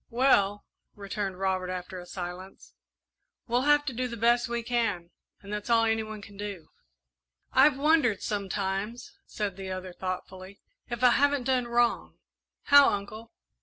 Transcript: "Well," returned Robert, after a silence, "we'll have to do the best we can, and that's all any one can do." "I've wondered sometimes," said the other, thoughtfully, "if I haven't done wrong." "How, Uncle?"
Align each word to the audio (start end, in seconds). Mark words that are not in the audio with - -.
"Well," 0.09 0.65
returned 0.95 1.37
Robert, 1.37 1.69
after 1.69 1.99
a 1.99 2.07
silence, 2.07 2.73
"we'll 3.47 3.69
have 3.69 3.85
to 3.85 3.93
do 3.93 4.07
the 4.07 4.17
best 4.17 4.49
we 4.49 4.63
can, 4.63 5.11
and 5.43 5.53
that's 5.53 5.69
all 5.69 5.83
any 5.85 6.01
one 6.01 6.23
can 6.23 6.37
do." 6.37 6.69
"I've 7.53 7.77
wondered 7.77 8.23
sometimes," 8.23 9.13
said 9.27 9.57
the 9.57 9.69
other, 9.69 9.93
thoughtfully, 9.93 10.59
"if 10.89 11.03
I 11.03 11.11
haven't 11.11 11.43
done 11.43 11.67
wrong." 11.67 12.17
"How, 12.63 12.89
Uncle?" 12.89 13.31